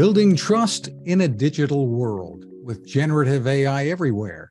[0.00, 4.50] Building trust in a digital world with generative AI everywhere.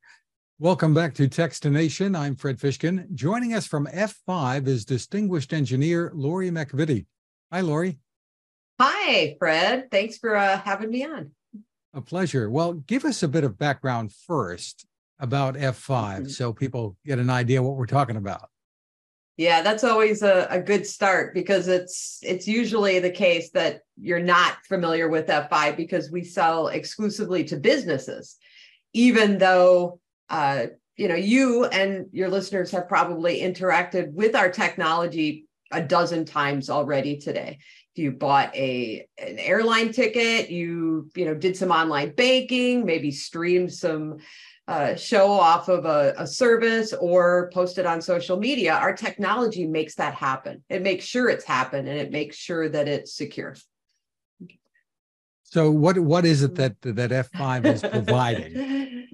[0.59, 2.15] Welcome back to Techstination.
[2.15, 3.11] I'm Fred Fishkin.
[3.15, 7.07] Joining us from F5 is distinguished engineer Lori MacVittie.
[7.51, 7.97] Hi, Lori.
[8.79, 9.89] Hi, Fred.
[9.89, 11.31] Thanks for uh, having me on.
[11.95, 12.51] A pleasure.
[12.51, 14.85] Well, give us a bit of background first
[15.17, 16.25] about F5 mm-hmm.
[16.27, 18.49] so people get an idea what we're talking about.
[19.39, 24.19] Yeah, that's always a, a good start because it's it's usually the case that you're
[24.19, 28.35] not familiar with F5 because we sell exclusively to businesses,
[28.91, 30.65] even though uh,
[30.97, 36.69] you know you and your listeners have probably interacted with our technology a dozen times
[36.69, 37.59] already today.
[37.95, 43.11] If you bought a an airline ticket, you you know did some online banking, maybe
[43.11, 44.17] streamed some
[44.69, 49.65] uh, show off of a, a, service or post it on social media, our technology
[49.65, 50.63] makes that happen.
[50.69, 53.55] It makes sure it's happened and it makes sure that it's secure.
[55.41, 59.07] So what what is it that that F5 is providing?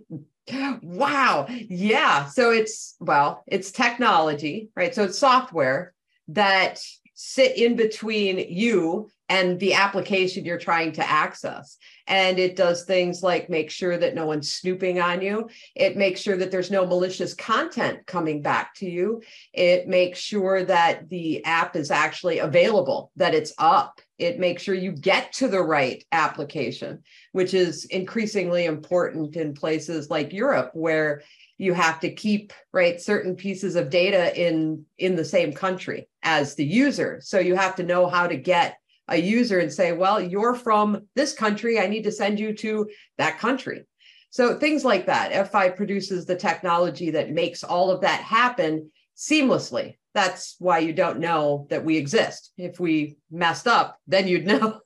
[0.83, 1.45] wow.
[1.49, 2.25] Yeah.
[2.25, 4.93] So it's well, it's technology, right?
[4.93, 5.93] So it's software
[6.27, 6.83] that
[7.15, 11.77] sit in between you and the application you're trying to access.
[12.07, 15.49] And it does things like make sure that no one's snooping on you.
[15.73, 19.23] It makes sure that there's no malicious content coming back to you.
[19.53, 23.99] It makes sure that the app is actually available, that it's up.
[24.17, 30.09] It makes sure you get to the right application, which is increasingly important in places
[30.09, 31.21] like Europe, where
[31.57, 36.55] you have to keep right certain pieces of data in in the same country as
[36.55, 37.19] the user.
[37.21, 38.77] So you have to know how to get
[39.07, 41.79] a user and say well you're from this country.
[41.79, 43.83] I need to send you to that country.
[44.29, 45.31] So things like that.
[45.51, 51.19] F5 produces the technology that makes all of that happen seamlessly that's why you don't
[51.19, 54.81] know that we exist if we messed up then you'd know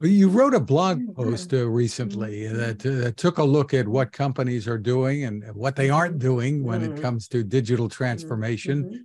[0.00, 1.12] You wrote a blog mm-hmm.
[1.12, 2.56] post uh, recently mm-hmm.
[2.56, 6.64] that, uh, took a look at what companies are doing and what they aren't doing
[6.64, 6.96] when mm-hmm.
[6.96, 8.96] it comes to digital transformation mm-hmm.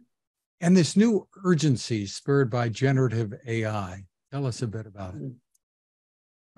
[0.62, 4.04] and this new urgency spurred by generative AI.
[4.32, 5.32] Tell us a bit about it.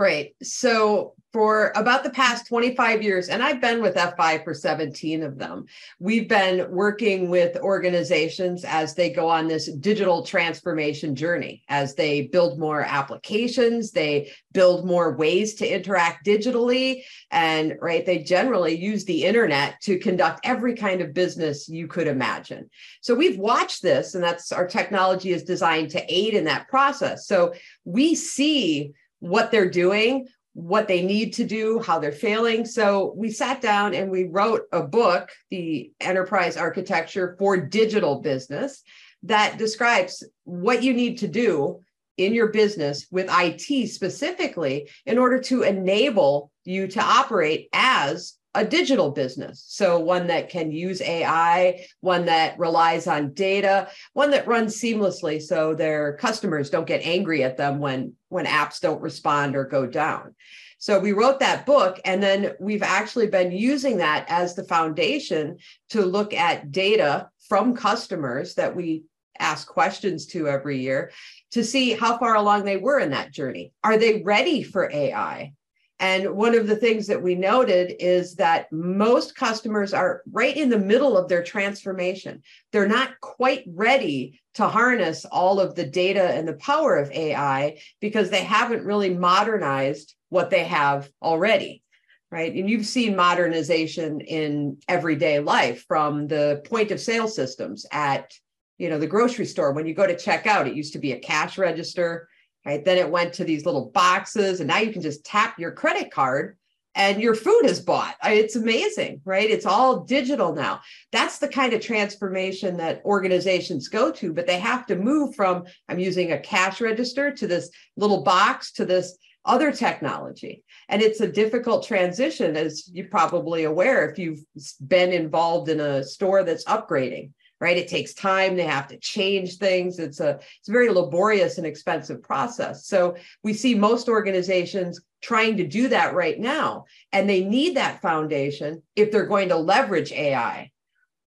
[0.02, 0.34] Right.
[0.42, 5.38] So for about the past 25 years, and I've been with F5 for 17 of
[5.38, 5.68] them,
[6.00, 12.24] we've been working with organizations as they go on this digital transformation journey, as they
[12.24, 17.04] build more applications, they build more ways to interact digitally.
[17.30, 22.08] And right, they generally use the internet to conduct every kind of business you could
[22.08, 22.72] imagine.
[23.02, 27.28] So we've watched this, and that's our technology is designed to aid in that process.
[27.28, 27.54] So
[27.86, 32.66] we see what they're doing, what they need to do, how they're failing.
[32.66, 38.84] So we sat down and we wrote a book, The Enterprise Architecture for Digital Business,
[39.24, 41.80] that describes what you need to do
[42.18, 48.66] in your business with IT specifically in order to enable you to operate as a
[48.66, 49.64] digital business.
[49.68, 55.42] So, one that can use AI, one that relies on data, one that runs seamlessly
[55.42, 59.86] so their customers don't get angry at them when, when apps don't respond or go
[59.88, 60.36] down.
[60.80, 65.58] So, we wrote that book, and then we've actually been using that as the foundation
[65.90, 69.04] to look at data from customers that we
[69.40, 71.12] ask questions to every year
[71.52, 73.72] to see how far along they were in that journey.
[73.84, 75.54] Are they ready for AI?
[76.02, 80.70] And one of the things that we noted is that most customers are right in
[80.70, 82.42] the middle of their transformation.
[82.72, 87.78] They're not quite ready to harness all of the data and the power of AI
[88.00, 91.84] because they haven't really modernized what they have already.
[92.32, 92.52] Right.
[92.52, 98.32] And you've seen modernization in everyday life from the point of sale systems at
[98.78, 101.12] you know the grocery store when you go to check out it used to be
[101.12, 102.30] a cash register
[102.66, 102.84] right?
[102.84, 106.12] Then it went to these little boxes, and now you can just tap your credit
[106.12, 106.58] card
[106.94, 108.16] and your food is bought.
[108.24, 109.50] It's amazing, right?
[109.50, 110.82] It's all digital now.
[111.12, 115.64] That's the kind of transformation that organizations go to, but they have to move from
[115.88, 120.64] I'm using a cash register to this little box to this other technology.
[120.90, 124.44] And it's a difficult transition, as you're probably aware if you've
[124.86, 127.32] been involved in a store that's upgrading
[127.62, 127.78] right?
[127.78, 128.56] It takes time.
[128.56, 130.00] They have to change things.
[130.00, 132.88] It's a it's a very laborious and expensive process.
[132.88, 138.02] So we see most organizations trying to do that right now and they need that
[138.02, 140.72] foundation if they're going to leverage ai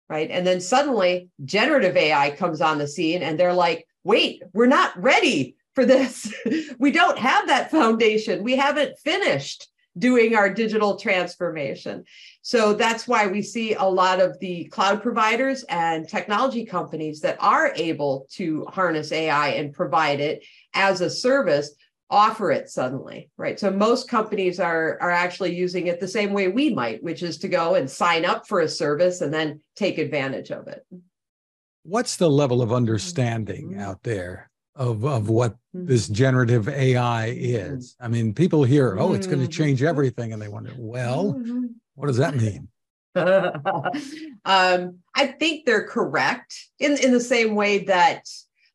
[0.10, 0.31] right?
[0.31, 5.02] And then suddenly generative ai comes on the scene and they're like wait we're not
[5.02, 6.34] ready for this.
[6.80, 8.44] We don't have that foundation.
[8.44, 9.68] We haven't finished
[9.98, 12.04] doing our digital transformation.
[12.42, 17.38] So that's why we see a lot of the cloud providers and technology companies that
[17.40, 20.44] are able to harness AI and provide it
[20.74, 21.75] as a service
[22.10, 23.60] offer it suddenly, right?
[23.60, 27.38] So most companies are are actually using it the same way we might, which is
[27.40, 30.86] to go and sign up for a service and then take advantage of it.
[31.84, 33.81] What's the level of understanding mm-hmm.
[33.81, 35.86] out there of of what mm-hmm.
[35.86, 37.75] this generative AI mm-hmm.
[37.75, 37.96] is?
[38.00, 39.90] I mean, people hear, "Oh, it's going to change mm-hmm.
[39.90, 41.66] everything," and they wonder, "Well, mm-hmm.
[41.96, 42.68] what does that mean?"
[43.16, 48.28] um, I think they're correct in in the same way that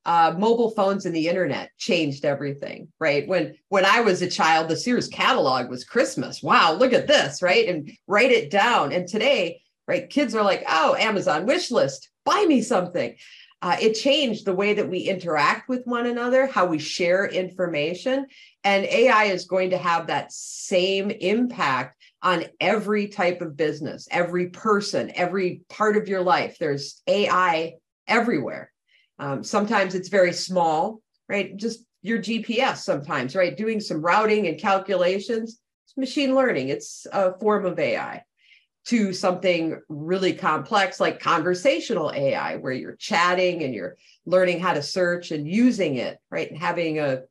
[0.08, 3.28] uh, mobile phones and the internet changed everything, right?
[3.28, 6.42] When when I was a child, the Sears catalog was Christmas.
[6.42, 7.68] Wow, look at this, right?
[7.68, 8.92] And write it down.
[8.92, 13.16] And today, right, kids are like, oh, Amazon wish list, buy me something.
[13.60, 18.26] Uh, it changed the way that we interact with one another, how we share information.
[18.62, 24.50] And AI is going to have that same impact on every type of business, every
[24.50, 26.56] person, every part of your life.
[26.58, 27.74] There's AI
[28.06, 28.72] everywhere.
[29.18, 31.56] Um, sometimes it's very small, right?
[31.56, 33.56] Just your GPS sometimes, right?
[33.56, 35.58] Doing some routing and calculations.
[35.84, 38.22] It's machine learning, it's a form of AI
[38.88, 44.82] to something really complex like conversational AI, where you're chatting and you're learning how to
[44.82, 46.50] search and using it, right?
[46.50, 47.22] And having a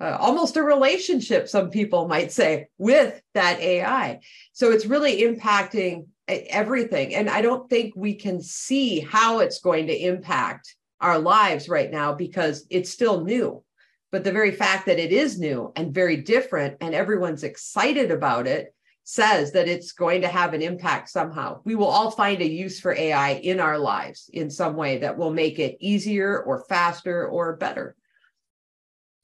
[0.00, 4.18] uh, almost a relationship, some people might say, with that AI.
[4.52, 7.14] So it's really impacting everything.
[7.14, 11.90] And I don't think we can see how it's going to impact our lives right
[11.90, 13.62] now because it's still new.
[14.10, 18.46] But the very fact that it is new and very different and everyone's excited about
[18.46, 18.74] it
[19.04, 21.60] says that it's going to have an impact somehow.
[21.64, 25.16] We will all find a use for AI in our lives in some way that
[25.16, 27.96] will make it easier or faster or better.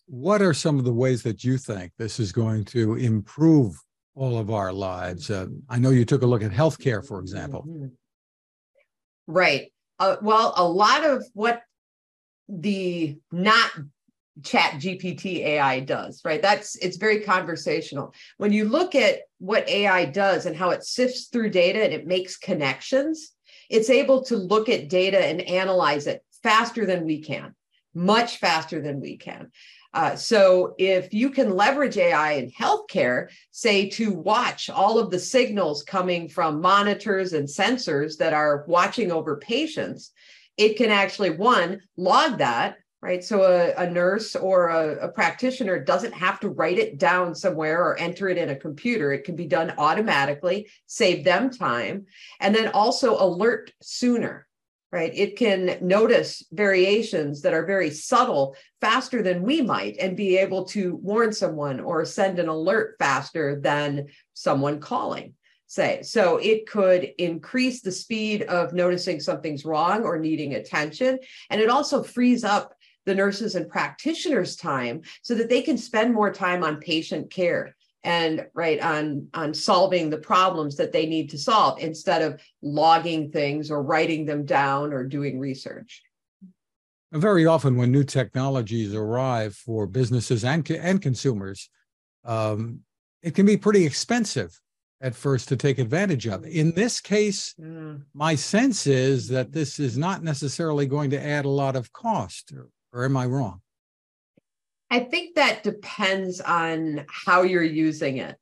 [0.06, 3.80] What are some of the ways that you think this is going to improve
[4.14, 5.30] all of our lives?
[5.30, 7.64] Uh, I know you took a look at healthcare, for example.
[7.68, 7.86] Mm-hmm.
[9.26, 9.72] Right.
[9.98, 11.62] Uh, well, a lot of what
[12.48, 13.70] the not
[14.44, 16.42] chat gpt ai does right?
[16.42, 18.14] That's it's very conversational.
[18.36, 22.06] When you look at what ai does and how it sifts through data and it
[22.06, 23.32] makes connections
[23.70, 27.54] it's able to look at data and analyze it faster than we can
[27.94, 29.50] much faster than we can.
[29.94, 35.18] Uh, so if you can leverage AI in healthcare, say to watch all of the
[35.18, 40.12] signals coming from monitors and sensors that are watching over patients,
[40.56, 45.78] it can actually one log that right so a, a nurse or a, a, practitioner
[45.78, 49.36] doesn't have to write it down somewhere or enter it in a computer it can
[49.36, 52.06] be done automatically save them time
[52.40, 54.46] and then also alert sooner
[54.90, 60.36] right it can notice variations that are very subtle faster than we might and be
[60.36, 65.34] able to warn someone or send an alert faster than someone calling
[65.68, 66.00] say.
[66.02, 71.18] So it could increase the speed of noticing something's wrong or needing attention.
[71.50, 72.74] And it also frees up
[73.08, 77.74] the nurses and practitioners' time so that they can spend more time on patient care
[78.04, 83.30] and right on on solving the problems that they need to solve instead of logging
[83.30, 86.02] things or writing them down or doing research
[87.12, 91.70] very often when new technologies arrive for businesses and, and consumers
[92.26, 92.80] um,
[93.22, 94.60] it can be pretty expensive
[95.00, 96.44] at first to take advantage of.
[96.44, 98.02] In this case, mm.
[98.14, 102.52] my sense is that this is not necessarily going to add a lot of cost,
[102.92, 103.60] or, am I wrong?
[104.90, 108.36] I think that depends on how you're using it.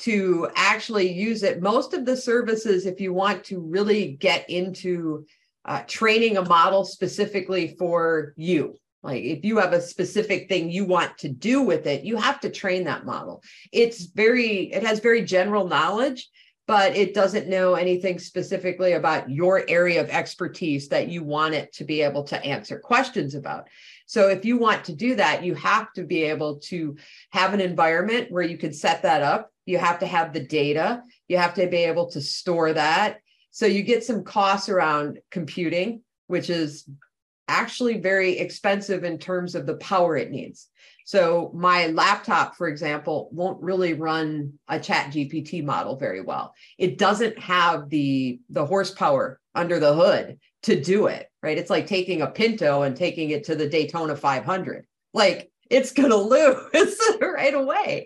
[0.00, 5.26] To actually use it, most of the services, if you want to really get into
[5.66, 10.86] uh, training a model specifically for you, like if you have a specific thing you
[10.86, 13.42] want to do with it, you have to train that model.
[13.72, 16.30] It's very, it has very general knowledge,
[16.70, 21.72] but it doesn't know anything specifically about your area of expertise that you want it
[21.72, 23.66] to be able to answer questions about.
[24.06, 26.96] So if you want to do that, you have to be able to
[27.30, 29.50] have an environment where you can set that up.
[29.66, 31.02] You have to have the data.
[31.26, 33.18] You have to be able to store that.
[33.50, 36.88] So you get some costs around computing, which is
[37.48, 40.68] actually very expensive in terms of the power it needs.
[41.10, 46.54] So my laptop, for example, won't really run a chat GPT model very well.
[46.78, 51.58] It doesn't have the, the horsepower under the hood to do it, right?
[51.58, 54.86] It's like taking a Pinto and taking it to the Daytona 500.
[55.12, 58.04] Like it's going to lose right away.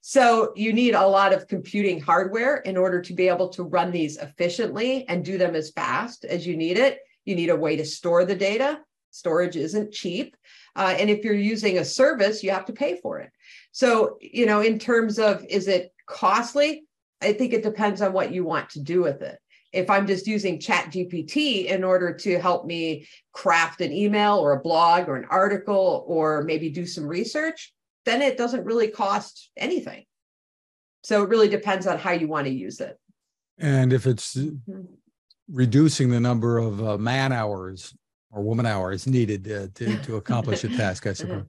[0.00, 3.90] So you need a lot of computing hardware in order to be able to run
[3.90, 7.00] these efficiently and do them as fast as you need it.
[7.26, 8.80] You need a way to store the data.
[9.10, 10.36] Storage isn't cheap.
[10.76, 13.30] Uh, and if you're using a service, you have to pay for it.
[13.72, 16.84] So, you know, in terms of is it costly?
[17.22, 19.38] I think it depends on what you want to do with it.
[19.72, 24.52] If I'm just using Chat GPT in order to help me craft an email or
[24.52, 27.72] a blog or an article or maybe do some research,
[28.04, 30.04] then it doesn't really cost anything.
[31.02, 32.98] So it really depends on how you want to use it.
[33.58, 34.82] And if it's mm-hmm.
[35.48, 37.94] reducing the number of uh, man hours
[38.36, 41.46] or woman hours needed uh, to, to accomplish a task, I suppose.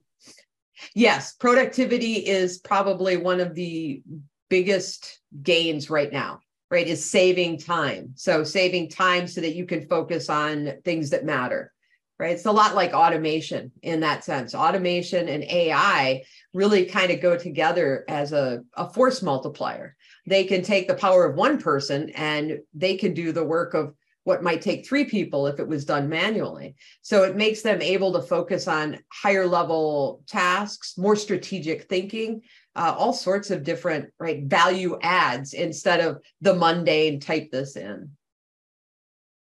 [0.94, 4.02] Yes, productivity is probably one of the
[4.48, 6.40] biggest gains right now,
[6.70, 6.86] right?
[6.86, 8.12] Is saving time.
[8.14, 11.72] So saving time so that you can focus on things that matter,
[12.18, 12.32] right?
[12.32, 14.54] It's a lot like automation in that sense.
[14.54, 16.22] Automation and AI
[16.54, 19.94] really kind of go together as a, a force multiplier.
[20.26, 23.94] They can take the power of one person and they can do the work of
[24.24, 26.76] what might take three people if it was done manually.
[27.02, 32.42] So it makes them able to focus on higher level tasks, more strategic thinking,
[32.76, 38.10] uh, all sorts of different right value adds instead of the mundane type this in.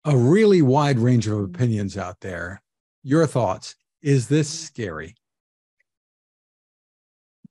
[0.06, 2.62] A really wide range of opinions out there.
[3.04, 3.76] Your thoughts?
[4.02, 5.16] Is this scary?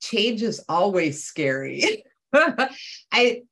[0.00, 2.04] Change is always scary.
[3.10, 3.42] I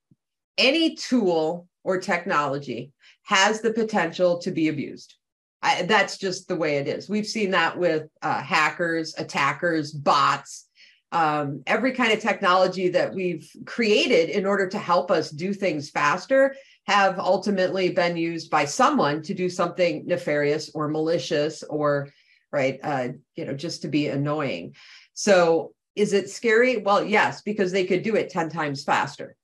[0.59, 2.93] any tool or technology
[3.31, 5.15] has the potential to be abused.
[5.63, 7.09] I, that's just the way it is.
[7.09, 10.67] We've seen that with uh, hackers, attackers, bots,
[11.13, 15.91] um, every kind of technology that we've created in order to help us do things
[15.91, 16.57] faster
[16.89, 22.09] have ultimately been used by someone to do something nefarious or malicious or
[22.51, 24.75] right uh, you know just to be annoying.
[25.15, 26.79] So is it scary?
[26.79, 29.37] Well yes because they could do it 10 times faster.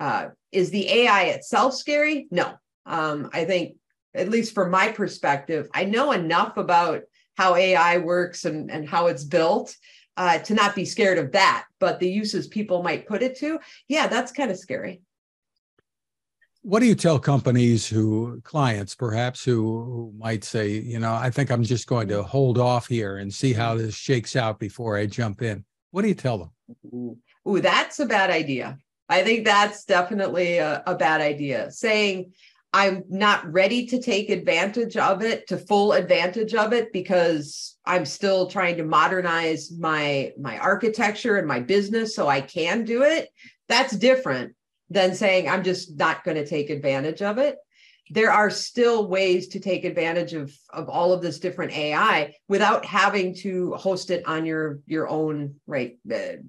[0.00, 2.26] Uh, is the ai itself scary?
[2.30, 2.54] No
[2.86, 3.76] um, I think,
[4.14, 7.02] at least from my perspective, I know enough about
[7.36, 9.76] how AI works and, and how it's built
[10.16, 11.66] uh, to not be scared of that.
[11.80, 15.02] But the uses people might put it to, yeah, that's kind of scary.
[16.62, 21.28] What do you tell companies who, clients perhaps, who, who might say, you know, I
[21.28, 24.96] think I'm just going to hold off here and see how this shakes out before
[24.96, 25.64] I jump in?
[25.90, 26.50] What do you tell them?
[26.86, 28.78] Ooh, Ooh that's a bad idea.
[29.10, 31.70] I think that's definitely a, a bad idea.
[31.70, 32.32] Saying,
[32.74, 38.04] I'm not ready to take advantage of it to full advantage of it because I'm
[38.04, 43.28] still trying to modernize my my architecture and my business so I can do it.
[43.68, 44.56] That's different
[44.90, 47.58] than saying I'm just not going to take advantage of it.
[48.10, 52.84] There are still ways to take advantage of of all of this different AI without
[52.84, 56.42] having to host it on your your own right uh,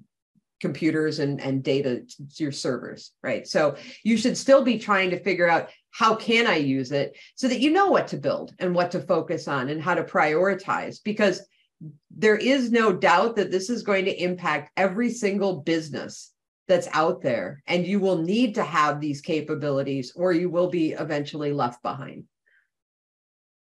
[0.60, 2.02] computers and, and data
[2.36, 3.46] your servers right?
[3.46, 7.48] So you should still be trying to figure out how can i use it so
[7.48, 10.98] that you know what to build and what to focus on and how to prioritize
[11.02, 11.40] because
[12.10, 16.32] there is no doubt that this is going to impact every single business
[16.68, 20.92] that's out there and you will need to have these capabilities or you will be
[20.92, 22.24] eventually left behind.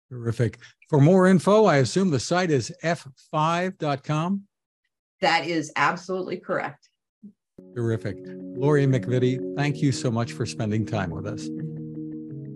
[0.10, 0.58] Terrific.
[0.90, 4.44] For more info i assume the site is f5.com
[5.22, 6.90] that is absolutely correct.
[7.76, 8.18] Terrific.
[8.26, 11.48] Lori MacVittie, thank you so much for spending time with us.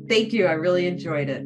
[0.07, 0.45] Thank you.
[0.45, 1.45] I really enjoyed it.